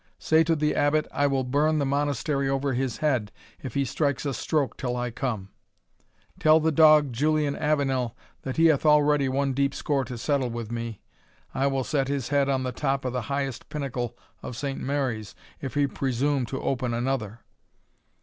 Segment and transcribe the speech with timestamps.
[0.17, 4.25] Say to the Abbot, I will burn the Monastery over his head, if he strikes
[4.25, 5.49] a stroke till I come
[6.39, 10.71] Tell the dog, Julian Avenel, that he hath already one deep score to settle with
[10.71, 11.01] me
[11.53, 15.35] I will set his head on the top of the highest pinnacle of Saint Mary's,
[15.61, 17.41] if he presume to open another.